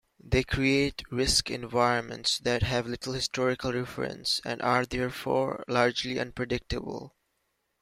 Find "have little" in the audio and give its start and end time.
2.63-3.13